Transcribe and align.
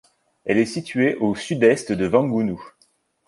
Elle 0.45 0.57
est 0.57 0.65
située 0.65 1.13
au 1.17 1.35
sud-est 1.35 1.91
de 1.91 2.05
Vangunu. 2.07 2.57